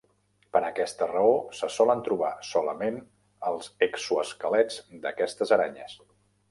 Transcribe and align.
Per 0.55 0.61
aquesta 0.69 1.07
raó 1.11 1.35
se 1.59 1.69
solen 1.75 2.01
trobar 2.09 2.31
solament 2.53 2.99
els 3.53 3.71
exoesquelets 3.89 4.85
d'aquestes 5.07 5.57
aranyes. 5.59 6.01